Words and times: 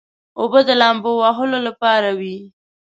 اوبه 0.39 0.59
د 0.67 0.69
لامبو 0.81 1.11
وهلو 1.21 1.59
لپاره 1.67 2.09
وي. 2.19 2.37